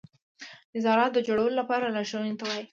نظارت 0.75 1.11
د 1.13 1.19
جوړولو 1.27 1.57
لپاره 1.61 1.91
لارښوونې 1.93 2.33
ته 2.39 2.43
وایي. 2.49 2.65